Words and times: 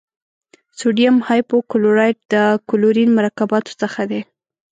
سوډیم 0.79 1.15
هایپو 1.27 1.57
کلورایټ 1.71 2.17
د 2.33 2.35
کلورین 2.69 3.09
مرکباتو 3.19 3.71
څخه 3.81 4.01
دی. 4.11 4.21